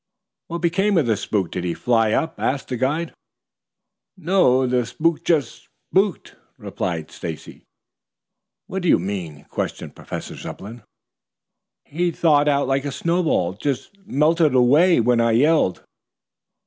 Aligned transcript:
"What 0.47 0.63
became 0.63 0.97
of 0.97 1.05
the 1.05 1.15
spook? 1.15 1.51
Did 1.51 1.63
he 1.63 1.75
fly 1.75 2.11
up?" 2.11 2.33
asked 2.39 2.69
the 2.69 2.75
guide. 2.75 3.13
"No, 4.17 4.65
the 4.65 4.83
spook 4.87 5.23
just 5.23 5.69
spooked," 5.91 6.35
replied 6.57 7.11
Stacy. 7.11 7.65
"How 8.67 8.79
do 8.79 8.87
you 8.87 8.97
mean?" 8.97 9.45
questioned 9.51 9.95
Professor 9.95 10.35
Zepplin. 10.35 10.81
"He 11.85 12.09
thawed 12.09 12.47
out 12.47 12.67
like 12.67 12.85
a 12.85 12.91
snowball, 12.91 13.53
just 13.53 13.95
melted 14.07 14.55
away 14.55 14.99
when 14.99 15.21
I 15.21 15.33
yelled." 15.33 15.83